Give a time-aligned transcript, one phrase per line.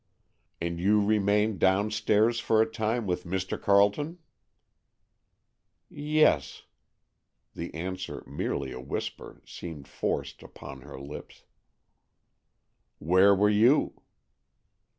[0.59, 3.61] "And you remained downstairs for a time with Mr.
[3.61, 4.17] Carleton?"
[5.91, 6.63] "Yes."
[7.53, 11.43] The answer, merely a whisper, seemed forced upon her lips.
[12.97, 14.01] "Where were you?"